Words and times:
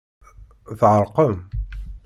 Tɛerqem? 0.79 1.33